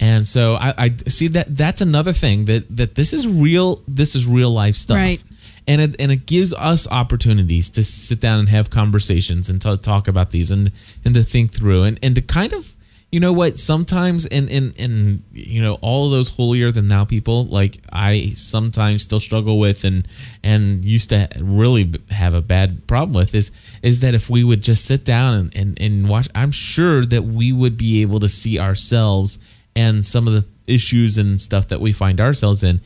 [0.00, 3.82] and so I, I see that that's another thing that that this is real.
[3.86, 4.96] This is real life stuff.
[4.96, 5.22] Right.
[5.68, 9.76] And it, and it gives us opportunities to sit down and have conversations and to
[9.76, 10.72] talk about these and,
[11.04, 12.74] and to think through and, and to kind of
[13.10, 17.46] you know what sometimes in in in you know all those holier than thou people
[17.46, 20.06] like i sometimes still struggle with and
[20.42, 23.50] and used to really have a bad problem with is
[23.82, 27.22] is that if we would just sit down and and, and watch i'm sure that
[27.22, 29.38] we would be able to see ourselves
[29.74, 32.80] and some of the issues and stuff that we find ourselves in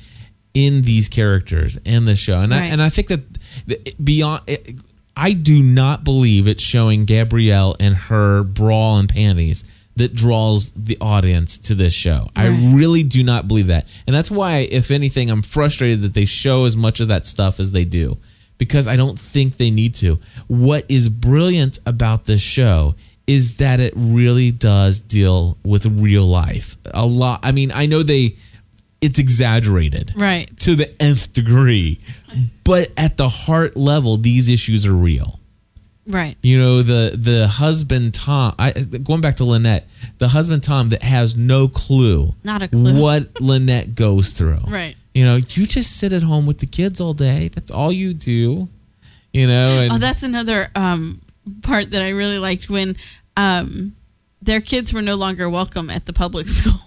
[0.54, 4.42] in these characters in the show and I, and I think that beyond
[5.16, 9.64] I do not believe it's showing Gabrielle and her brawl and panties
[9.96, 12.30] that draws the audience to this show.
[12.34, 13.86] I really do not believe that.
[14.06, 17.60] And that's why, if anything, I'm frustrated that they show as much of that stuff
[17.60, 18.16] as they do
[18.56, 20.18] because I don't think they need to.
[20.46, 22.94] What is brilliant about this show
[23.26, 26.76] is that it really does deal with real life.
[26.92, 27.40] A lot.
[27.42, 28.36] I mean, I know they
[29.02, 30.48] it's exaggerated Right.
[30.60, 32.00] to the nth degree,
[32.64, 35.38] but at the heart level these issues are real.
[36.06, 36.36] Right.
[36.42, 38.54] You know the the husband Tom.
[38.58, 39.86] I going back to Lynette,
[40.18, 43.00] the husband Tom that has no clue, Not a clue.
[43.00, 44.60] what Lynette goes through.
[44.66, 44.96] Right.
[45.14, 47.48] You know, you just sit at home with the kids all day.
[47.54, 48.68] That's all you do.
[49.32, 51.20] You know, and Oh, that's another um,
[51.62, 52.96] part that I really liked when
[53.36, 53.94] um,
[54.40, 56.80] their kids were no longer welcome at the public school.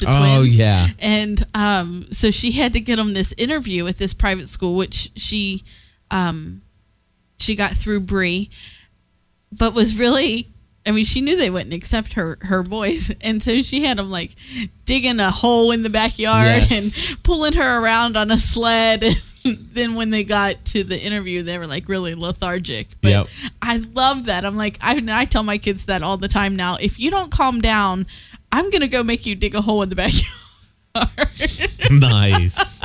[0.00, 0.56] The oh twins.
[0.56, 4.76] yeah, And um, so she had to get them this interview at this private school,
[4.76, 5.62] which she
[6.10, 6.62] um,
[7.38, 8.50] she got through Bree,
[9.52, 10.48] but was really.
[10.86, 14.10] I mean, she knew they wouldn't accept her her boys, and so she had them
[14.10, 14.34] like
[14.86, 16.94] digging a hole in the backyard Yes.
[16.94, 19.04] and pulling her around on a sled.
[19.42, 22.88] And then when they got to the interview, they were like really lethargic.
[23.00, 23.26] But Yep.
[23.62, 24.44] I love that.
[24.44, 26.76] I'm like, I, I tell my kids that all the time now.
[26.78, 28.06] If you don't calm down,
[28.52, 30.30] I'm gonna go make you dig a hole in the backyard.
[31.90, 32.80] nice.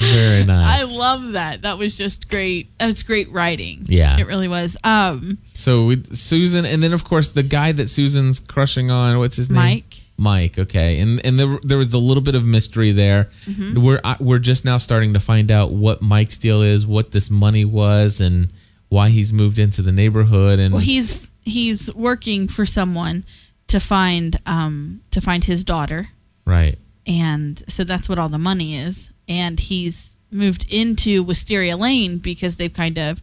[0.00, 0.80] Very nice.
[0.94, 1.62] I love that.
[1.62, 2.76] That was just great.
[2.78, 3.84] That was great writing.
[3.88, 4.16] Yeah.
[4.18, 4.76] it really was.
[4.84, 9.18] Um, So with Susan, and then of course the guy that Susan's crushing on.
[9.18, 9.56] What's his name?
[9.56, 10.02] Mike.
[10.16, 10.58] Mike.
[10.58, 13.28] Okay, and and there there was a little bit of mystery there.
[13.46, 13.82] Mm-hmm.
[13.84, 17.28] We're I- we're just now starting to find out what Mike's deal is, what this
[17.30, 18.50] money was, and
[18.90, 20.60] why he's moved into the neighborhood.
[20.60, 23.24] And Well, he's he's working for someone
[23.68, 26.08] to find um to find his daughter,
[26.44, 26.76] right,
[27.06, 29.10] and so that's what all the money is.
[29.28, 33.22] And he's moved into Wisteria Lane because they've kind of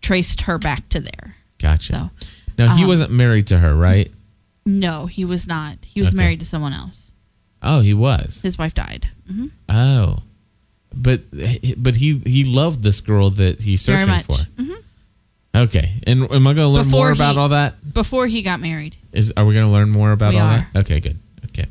[0.00, 1.36] traced her back to there.
[1.58, 1.92] gotcha.
[1.92, 2.26] So
[2.58, 4.10] now he um, wasn't married to her, right?
[4.66, 5.78] no, he was not.
[5.84, 6.16] He was Okay.
[6.18, 7.12] married to someone else.
[7.62, 8.42] Oh, he was.
[8.42, 9.08] His wife died.
[9.26, 10.22] hmm Oh,
[10.94, 11.22] but
[11.76, 14.24] but he he loved this girl that he's searching much.
[14.26, 14.34] for.
[14.60, 14.74] hmm
[15.54, 17.92] Okay, and am I going to learn Before more about he- all that?
[17.92, 18.96] Before he got married.
[19.12, 20.68] Is are we going to learn more about We all are.
[20.72, 20.80] that?
[20.80, 21.18] Okay, good.
[21.46, 21.66] Okay.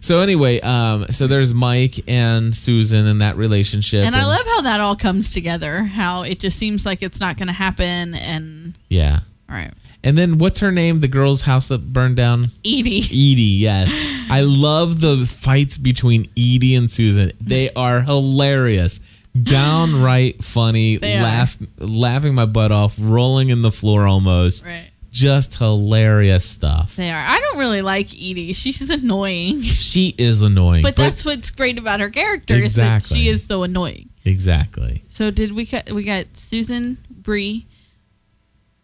[0.00, 4.60] So anyway, um, so there's Mike and Susan and that relationship, And I love how
[4.60, 5.82] that all comes together.
[5.82, 8.14] How it just seems like it's not going to happen.
[8.14, 9.20] And yeah.
[9.50, 9.72] all right,
[10.04, 11.00] And then what's her name?
[11.00, 12.52] The girl's house that burned down.
[12.64, 12.98] Edie.
[13.02, 14.00] Edie, yes.
[14.30, 17.32] I love the fights between Edie and Susan.
[17.40, 19.00] They are hilarious.
[19.42, 21.22] Downright funny, They are.
[21.22, 24.64] laugh laughing my butt off, rolling in the floor almost.
[24.66, 24.90] Right.
[25.10, 26.96] Just hilarious stuff.
[26.96, 27.16] They are.
[27.18, 28.52] I don't really like Edie.
[28.52, 29.62] She's annoying.
[29.62, 30.82] She is annoying.
[30.82, 33.14] But that's what's great about her character is Exactly.
[33.16, 34.10] that she is so annoying.
[34.26, 35.04] exactly.
[35.08, 35.90] So did we cut?
[35.90, 37.66] We got Susan, Bree,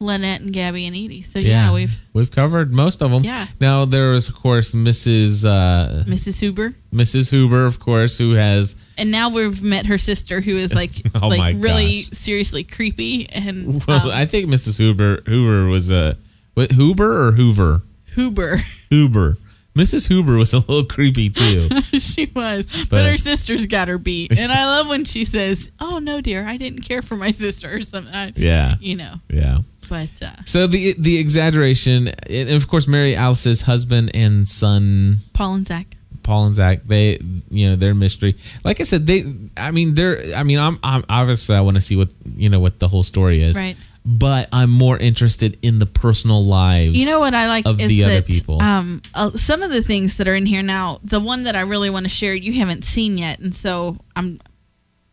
[0.02, 1.22] Lynette, and Gabby and Edie.
[1.22, 3.24] So yeah, Yeah, we've we've covered most of them.
[3.24, 3.46] Yeah.
[3.60, 5.44] Now there is of course Mrs.
[5.46, 6.40] Uh, Mrs.
[6.40, 7.30] Huber, Mrs.
[7.30, 11.28] Hoover, of course, who has and now we've met her sister, who is like Oh
[11.28, 12.10] like really gosh.
[12.18, 14.78] seriously creepy and well, um, I think Mrs.
[14.78, 16.16] Hoover Hoover was a
[16.54, 17.82] what Hoover or Hoover
[18.14, 18.58] Huber.
[18.90, 19.38] Hoover.
[19.74, 20.08] Mrs.
[20.08, 21.70] Hoover was a little creepy too.
[21.98, 25.70] she was, but, But- her sister's got her beat, and I love when she says,
[25.80, 28.12] "Oh no, dear, I didn't care for my sister," or something.
[28.14, 29.60] I, yeah, You know, yeah.
[29.92, 35.54] But uh, So the the exaggeration, and of course, Mary Alice's husband and son Paul
[35.56, 35.96] and Zach.
[36.22, 37.18] Paul and Zach, they,
[37.50, 38.36] you know, their mystery.
[38.64, 39.24] Like I said, they,
[39.56, 42.60] I mean, they're, I mean, I'm, I'm obviously I want to see what, you know,
[42.60, 43.58] what the whole story is.
[43.58, 43.76] Right.
[44.04, 46.96] But I'm more interested in the personal lives.
[46.96, 48.62] You know what I like of is the that other people.
[48.62, 51.62] Um, uh, some of the things that are in here now, the one that I
[51.62, 54.38] really want to share, you haven't seen yet, and so I'm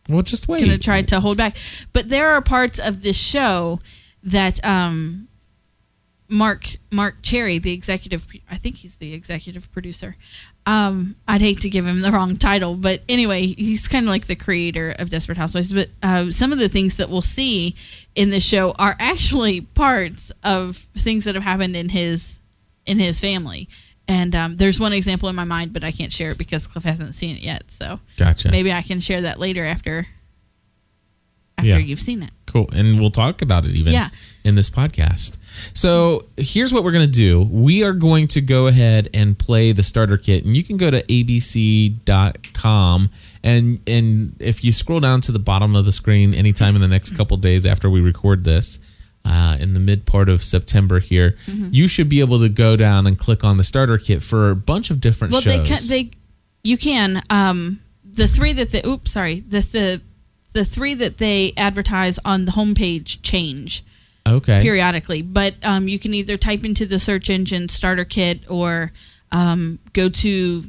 [0.08, 0.60] Well, just wait.
[0.60, 1.58] going to try to hold back.
[1.92, 3.80] But there are parts of this show
[4.24, 5.28] that um,
[6.28, 10.16] Mark Marc Cherry, the executive, I think he's the executive producer.
[10.66, 14.28] Um, I'd hate to give him the wrong title, but anyway, he's kind of like
[14.28, 15.74] the creator of Desperate Housewives.
[15.74, 17.76] But uh, some of the things that we'll see
[18.14, 22.38] in the show are actually parts of things that have happened in his
[22.86, 23.68] in his family.
[24.08, 26.84] And um, there's one example in my mind, but I can't share it because Cliff
[26.84, 27.70] hasn't seen it yet.
[27.70, 28.50] So Gotcha.
[28.50, 30.08] maybe I can share that later after
[31.60, 31.78] after Yeah.
[31.78, 32.32] you've seen it.
[32.46, 32.70] Cool.
[32.74, 34.10] And we'll talk about it even Yeah.
[34.44, 35.38] in this podcast.
[35.74, 37.42] So here's what we're going to do.
[37.42, 40.46] We are going to go ahead and play the starter kit.
[40.46, 41.04] And you can go to
[42.00, 43.10] abc.com.
[43.44, 46.88] And, and if you scroll down to the bottom of the screen anytime in the
[46.88, 48.80] next couple days after we record this,
[49.26, 51.70] uh, in the mid part of September here, Mm-hmm.
[51.72, 54.56] you should be able to go down and click on the starter kit for a
[54.56, 55.54] bunch of different Well, shows.
[55.54, 56.12] they can they
[56.64, 60.02] you can um the three that the oops sorry the the
[60.54, 63.84] the three that they advertise on the homepage change.
[64.28, 64.62] Okay.
[64.62, 65.24] periodically.
[65.24, 68.92] But um, you can either type into the search engine starter kit or
[69.32, 70.66] um, go to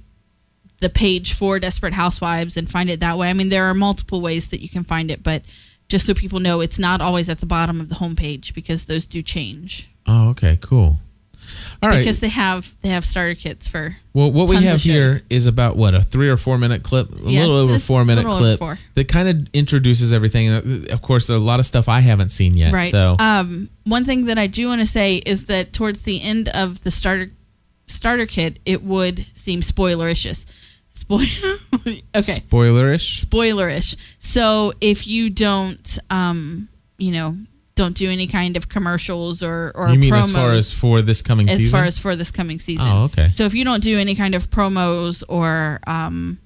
[0.80, 3.28] the page for Desperate Housewives and find it that way.
[3.28, 5.42] I mean, there are multiple ways that you can find it, but
[5.88, 9.06] just so people know, it's not always at the bottom of the homepage because those
[9.06, 9.90] do change.
[10.06, 10.98] Oh, okay, cool.
[11.83, 11.98] All right.
[11.98, 15.76] Because they have they have starter kits for well, what we have here is about
[15.76, 18.79] what a three or four minute clip, a Yeah, little over four minute clip four.
[18.94, 20.48] that kind of introduces everything.
[20.50, 22.72] Uh, Of course, there are a lot of stuff I haven't seen yet.
[22.72, 22.90] Right.
[22.90, 26.48] So Um, one thing that I do want to say is that towards the end
[26.50, 27.31] of the starter
[27.87, 30.46] starter kit, it would seem spoilericious.
[30.92, 31.20] Spoil.
[31.87, 32.00] okay.
[32.14, 33.24] spoilerish.
[33.24, 33.96] Spoilerish.
[34.18, 37.37] So if you don't, um, you know,
[37.74, 41.02] don't do any kind of commercials or or You mean promos as far as for
[41.02, 41.59] this coming season.
[41.61, 41.78] as season?
[41.78, 42.87] far as for this coming season.
[42.88, 43.30] Oh, okay.
[43.30, 46.38] So if you don't do any kind of promos or um,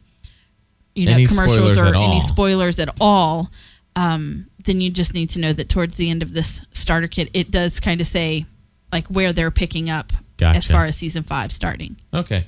[0.95, 3.51] you know, Any commercials or any spoilers at all,
[3.97, 7.31] um, then you just need to know that towards the end of this starter kit,
[7.35, 8.47] it does kind of say
[8.93, 10.57] like where they're picking up Gotcha.
[10.59, 11.97] as far as season five starting.
[12.13, 12.47] Okay.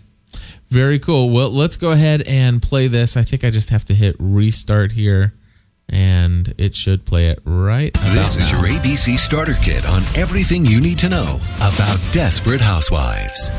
[0.68, 1.30] Very cool.
[1.30, 3.16] Well, let's go ahead and play this.
[3.16, 5.32] I think I just have to hit restart here,
[5.88, 7.96] and it should play it right.
[7.96, 8.60] About This is now.
[8.64, 13.50] your ABC Starter Kit on everything you need to know about Desperate Housewives.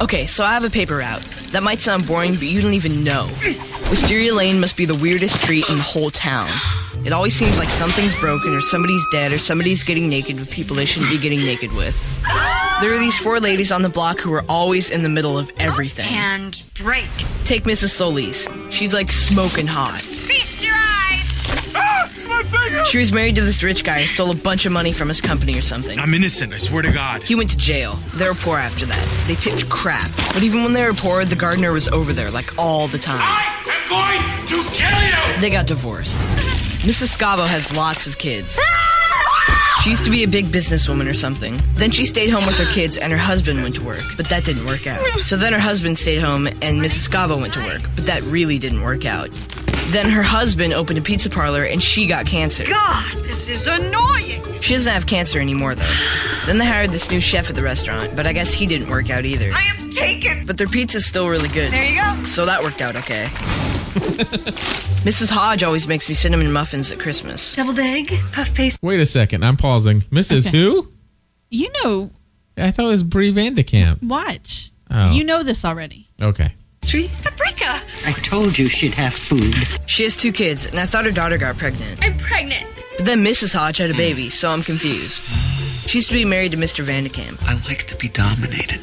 [0.00, 1.22] Okay, so I have a paper route.
[1.52, 3.28] That might sound boring, but you don't even know.
[3.90, 6.48] Wisteria Lane must be the weirdest street in the whole town.
[7.04, 10.76] It always seems like something's broken, or somebody's dead, or somebody's getting naked with people
[10.76, 11.96] they shouldn't be getting naked with.
[12.80, 15.50] There are these four ladies on the block who are always in the middle of
[15.58, 16.06] everything.
[16.12, 17.06] And break.
[17.44, 17.88] Take Mrs.
[17.90, 18.48] Solis.
[18.70, 20.00] She's like smoking hot.
[22.62, 22.88] Feast your eyes!
[22.88, 25.20] She was married to this rich guy who stole a bunch of money from his
[25.20, 25.98] company or something.
[25.98, 27.22] I'm innocent, I swear to God.
[27.22, 27.94] He went to jail.
[28.16, 29.24] They were poor after that.
[29.26, 30.10] They tipped crap.
[30.32, 33.20] But even when they were poor, the gardener was over there, like all the time.
[33.20, 35.40] I am going to kill you!
[35.40, 36.18] They got divorced.
[36.82, 37.16] Mrs.
[37.16, 38.58] Scavo has lots of kids.
[39.82, 41.60] She used to be a big businesswoman or something.
[41.74, 44.44] Then she stayed home with her kids and her husband went to work, but that
[44.44, 45.00] didn't work out.
[45.24, 47.08] So then her husband stayed home and Mrs.
[47.08, 49.28] Scavo went to work, but that really didn't work out.
[49.92, 52.64] Then her husband opened a pizza parlor and she got cancer.
[52.64, 54.42] God, this is annoying!
[54.62, 55.94] She doesn't have cancer anymore though.
[56.46, 59.10] Then they hired this new chef at the restaurant, but I guess he didn't work
[59.10, 59.50] out either.
[59.52, 60.46] I am taken!
[60.46, 61.70] But their pizza's still really good.
[61.70, 62.24] There you go.
[62.24, 63.24] So that worked out okay.
[65.04, 65.30] Mrs.
[65.30, 67.54] Hodge always makes me cinnamon muffins at Christmas.
[67.54, 68.78] Deviled egg, puff paste.
[68.82, 69.44] Wait a second.
[69.44, 70.00] I'm pausing.
[70.02, 70.48] Mrs.
[70.48, 70.56] Okay.
[70.56, 70.90] Who?
[71.50, 72.10] You know,
[72.56, 74.02] I thought it was Bree Van de Kamp.
[74.02, 74.70] watch.
[74.90, 75.12] Oh.
[75.12, 76.08] You know this already.
[76.20, 76.54] Okay.
[76.92, 77.10] Street.
[77.22, 77.80] Paprika!
[78.04, 79.54] I told you she'd have food.
[79.86, 82.04] She has two kids, and I thought her daughter got pregnant.
[82.04, 82.66] I'm pregnant.
[82.98, 83.54] But then Mrs.
[83.54, 85.22] Hodge had a baby, so I'm confused.
[85.86, 86.80] She used to be married to Mr.
[86.84, 87.42] Van de Kamp.
[87.44, 88.82] I like to be dominated.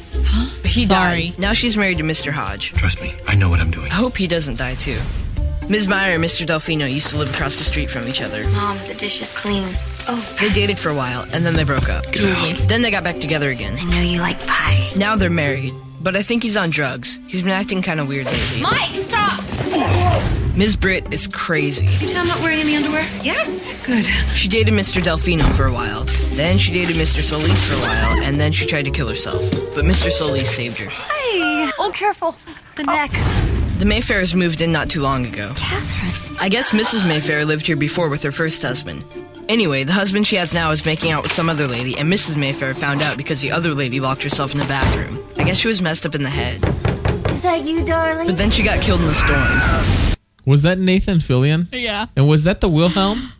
[0.60, 1.28] But he Sorry.
[1.30, 1.38] died.
[1.38, 2.32] Now she's married to Mr.
[2.32, 2.72] Hodge.
[2.72, 3.92] Trust me, I know what I'm doing.
[3.92, 4.98] I hope he doesn't die too.
[5.68, 5.86] Ms.
[5.86, 6.44] Mayer and Mr.
[6.44, 8.42] Delfino used to live across the street from each other.
[8.48, 9.68] Mom, the dish is clean.
[10.08, 12.10] Oh, They dated for a while, and then they broke up.
[12.10, 12.54] Julie.
[12.66, 13.78] Then they got back together again.
[13.78, 14.90] I know you like pie.
[14.96, 17.20] Now they're married, but I think he's on drugs.
[17.26, 18.62] He's been acting kind of weird lately.
[18.62, 19.40] Mike, stop!
[20.56, 20.76] Ms.
[20.76, 21.86] Britt is crazy.
[22.04, 23.06] You tell I'm not wearing any underwear?
[23.22, 23.72] Yes.
[23.86, 24.04] Good.
[24.34, 25.00] She dated Mr.
[25.00, 26.04] Delfino for a while.
[26.32, 27.22] Then she dated Mr.
[27.22, 29.40] Solis for a while, and then she tried to kill herself.
[29.74, 30.10] But Mr.
[30.10, 30.90] Solis saved her.
[30.90, 31.70] Hey.
[31.78, 32.36] Oh, careful.
[32.76, 33.10] The neck.
[33.80, 35.54] The Mayfairs moved in not too long ago.
[35.56, 36.36] Catherine.
[36.38, 37.08] I guess Mrs.
[37.08, 39.02] Mayfair lived here before with her first husband.
[39.48, 42.36] Anyway, the husband she has now is making out with some other lady, and Mrs.
[42.36, 45.24] Mayfair found out because the other lady locked herself in the bathroom.
[45.38, 46.62] I guess she was messed up in the head.
[47.30, 48.26] Is that you, darling?
[48.26, 50.18] But then she got killed in the storm.
[50.44, 51.66] Was that Nathan Fillion?
[51.72, 52.08] Yeah.
[52.16, 53.32] And was that the Wilhelm?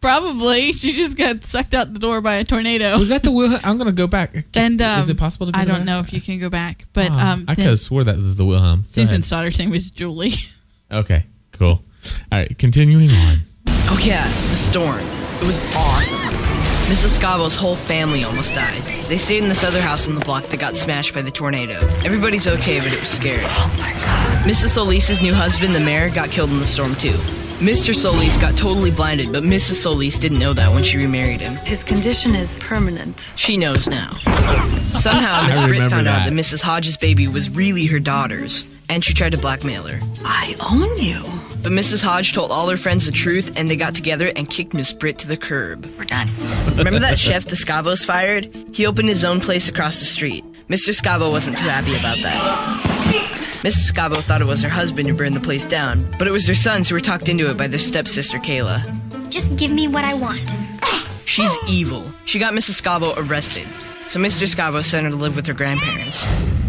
[0.00, 0.72] Probably.
[0.78, 2.96] She just got sucked out the door by a tornado.
[2.98, 3.60] Was that the Wilhelm?
[3.64, 4.32] I'm gonna go back.
[4.54, 5.52] and um, is it possible to?
[5.52, 5.84] Go I don't back?
[5.86, 8.16] know if you can go back, but Oh, um, I then could have swore that
[8.16, 8.82] was the Wilhelm.
[8.82, 10.32] Go Susan's daughter's name was Julie.
[10.90, 11.24] Okay.
[11.52, 11.68] Cool.
[11.68, 11.82] All
[12.32, 12.56] right.
[12.56, 13.40] Continuing on.
[13.90, 15.00] Oh yeah, the storm.
[15.00, 16.16] It was awesome.
[16.88, 17.18] Mrs.
[17.18, 18.80] Scavo's whole family almost died.
[19.08, 21.74] They stayed in this other house on the block that got smashed by the tornado.
[22.06, 23.44] Everybody's okay, but it was scary.
[24.44, 24.68] Mrs.
[24.68, 27.16] Solis's new husband, the mayor, got killed in the storm too.
[27.58, 27.92] Mr.
[27.92, 29.74] Solis got totally blinded, but Mrs.
[29.82, 31.56] Solis didn't know that when she remarried him.
[31.56, 33.32] His condition is permanent.
[33.34, 34.10] She knows now.
[34.78, 36.30] Somehow, Miss Britt remember found out that.
[36.30, 36.62] that Mrs.
[36.62, 39.98] Hodges' baby was really her daughter's, and she tried to blackmail her.
[40.24, 41.20] I own you.
[41.60, 42.00] But Mrs.
[42.00, 45.18] Hodge told all her friends the truth, and they got together and kicked Miss Britt
[45.18, 45.84] to the curb.
[45.98, 46.30] We're done.
[46.76, 48.54] Remember that chef the Scavos fired?
[48.72, 50.44] He opened his own place across the street.
[50.68, 50.94] Mr.
[50.94, 53.34] Scavo wasn't too happy about that.
[53.62, 53.90] Mrs.
[53.90, 56.54] Scavo thought it was her husband who burned the place down, but it was their
[56.54, 59.30] sons who were talked into it by their stepsister Kayla.
[59.30, 60.48] Just give me what I want.
[61.24, 62.04] She's evil.
[62.24, 62.80] She got Mrs.
[62.80, 63.66] Scavo arrested,
[64.06, 64.46] so Mr.
[64.46, 66.24] Scavo sent her to live with her grandparents.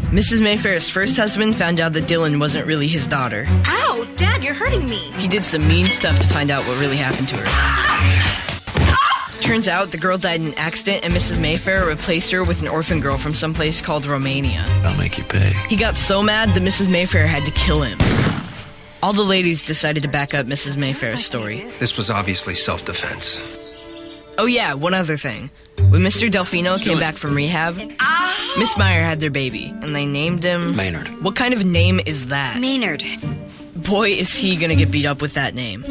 [0.09, 0.41] Mrs.
[0.41, 3.45] Mayfair's first husband found out that Dylan wasn't really his daughter.
[3.47, 4.97] Ow, Dad, you're hurting me.
[5.19, 8.38] He did some mean stuff to find out what really happened to her.
[9.49, 11.39] Turns out the girl died in an accident, and Mrs.
[11.39, 14.63] Mayfair replaced her with an orphan girl from someplace called Romania.
[14.83, 15.53] I'll make you pay.
[15.67, 16.87] He got so mad that Mrs.
[16.87, 17.97] Mayfair had to kill him.
[19.01, 20.77] All the ladies decided to back up Mrs.
[20.77, 21.65] Mayfair's story.
[21.79, 23.41] This was obviously self defense.
[24.37, 25.49] Oh, yeah, one other thing.
[25.77, 26.29] When Mr.
[26.29, 28.55] Delfino came back from rehab, ah.
[28.59, 30.75] Miss Mayer had their baby, and they named him.
[30.75, 31.07] Maynard.
[31.23, 32.59] What kind of name is that?
[32.61, 33.03] Maynard.
[33.75, 35.83] Boy, is he gonna get beat up with that name.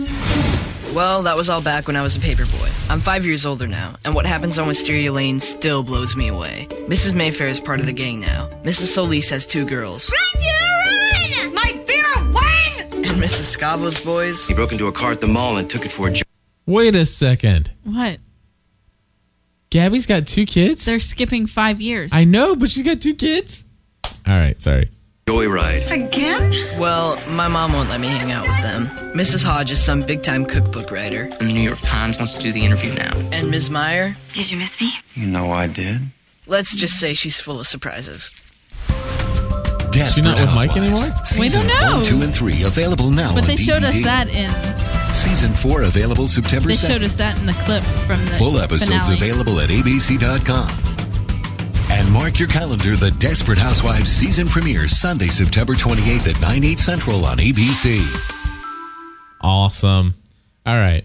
[0.99, 2.90] Well, that was all back when I was a paperboy.
[2.90, 6.66] I'm five years older now, and what happens on Wisteria Lane still blows me away.
[6.88, 7.14] Mrs.
[7.14, 8.49] Mayfair is part of the gang now.
[8.64, 8.88] Mrs.
[8.88, 10.12] Solis has two girls.
[10.34, 11.55] Run!
[11.55, 13.05] My beer wang!
[13.07, 13.57] And Mrs.
[13.57, 14.49] Scavo's boys.
[14.49, 16.24] He broke into a car at the mall and took it for a jo-
[16.66, 17.70] Wait a second.
[17.84, 18.18] What?
[19.70, 20.84] Gabby's got two kids?
[20.84, 22.11] They're skipping five years.
[22.12, 23.62] I know, but she's got two kids.
[24.05, 24.90] All right, sorry.
[25.29, 25.91] Joyride.
[25.91, 26.51] Again?
[26.81, 28.87] Well, my mom won't let me hang out with them.
[29.14, 29.45] Mrs.
[29.45, 31.24] Hodge is some big time cookbook writer.
[31.39, 33.14] And the New York Times wants to do the interview now.
[33.31, 33.68] And Ms.
[33.68, 34.16] Mayer?
[34.33, 34.91] Did you miss me?
[35.14, 36.01] You know I did.
[36.47, 38.31] Let's just say she's full of surprises.
[39.91, 40.76] Desperate She not with Mike Housewives.
[40.76, 41.01] anymore?
[41.39, 41.97] We don't Seasons know.
[41.97, 44.49] One, two, and three available now but on they showed us that in
[45.14, 46.87] Season four available September they 2nd.
[46.89, 49.14] showed us that in the clip from the Full episodes finale.
[49.16, 50.68] available at abc.com.
[51.99, 56.78] And mark your calendar the Desperate Housewives season premiere Sunday, September 28th at 9, 8
[56.78, 58.01] central on ABC.
[59.40, 60.14] Awesome.
[60.64, 61.05] All right.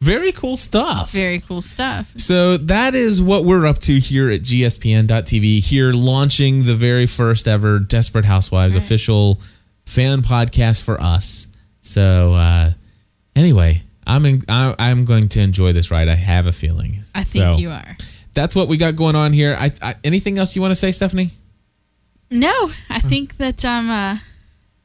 [0.00, 1.12] Very cool stuff.
[1.12, 2.12] Very cool stuff.
[2.16, 5.60] So that is what we're up to here at gspn.tv.
[5.60, 9.40] Here launching the very first ever Desperate Housewives official
[9.86, 11.46] fan podcast for us.
[11.82, 12.72] So uh,
[13.36, 16.08] anyway, I'm in, I, I'm going to enjoy this ride.
[16.08, 16.98] I have a feeling.
[17.14, 17.96] I think So, you are.
[18.34, 19.56] That's what we got going on here.
[19.58, 21.30] I, I anything else you want to say, Stephanie?
[22.30, 23.90] No, I think that I'm.
[23.90, 24.18] Uh,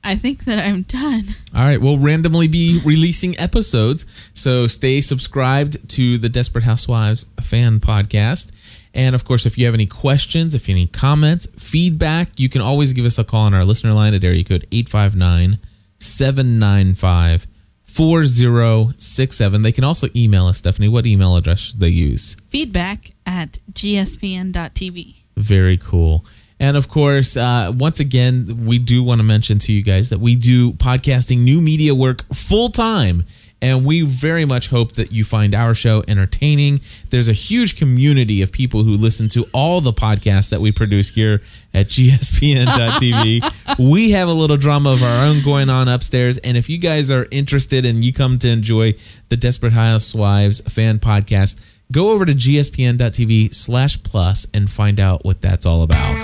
[0.03, 1.25] I think that I'm done.
[1.53, 7.79] All right, we'll randomly be releasing episodes, so stay subscribed to the Desperate Housewives fan
[7.79, 8.51] podcast.
[8.93, 12.47] And of course, if you have any questions, if you have any comments, feedback, you
[12.47, 15.59] can always give us a call on our listener line at area code 859
[15.99, 17.47] 795
[17.83, 19.61] 4067.
[19.61, 20.87] They can also email us, Stephanie.
[20.87, 22.37] What email address should they use?
[22.49, 25.15] Feedback at gspn.tv.
[25.35, 26.25] Very cool.
[26.59, 30.19] And of course, uh, once again, we do want to mention to you guys that
[30.19, 33.25] we do podcasting new media work full time.
[33.59, 36.79] And we very much hope that you find our show entertaining.
[37.09, 41.09] There's a huge community of people who listen to all the podcasts that we produce
[41.09, 41.41] here
[41.73, 43.41] at gspn.tv.
[43.91, 46.37] we have a little drama of our own going on upstairs.
[46.39, 48.93] And if you guys are interested and you come to enjoy
[49.29, 51.59] the Desperate Housewives fan podcast,
[51.91, 56.23] go over to gspn.tv slash plus and find out what that's all about.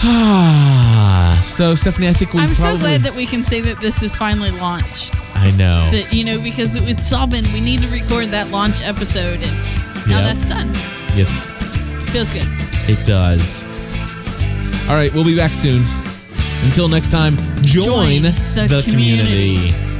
[1.44, 2.72] so, Stephanie, I think we I'm probably.
[2.72, 5.14] so glad that we can say that this is finally launched.
[5.34, 5.88] I know.
[5.90, 9.52] That you know because it's all been we need to record that launch episode and
[10.08, 10.24] now Yep.
[10.24, 10.68] that's done.
[11.16, 11.50] yes,
[12.12, 12.46] Feels good.
[12.88, 13.64] it does.
[14.88, 15.84] All right, we'll be back soon.
[16.64, 19.70] Until next time, join, Join the the community.
[19.70, 19.99] community.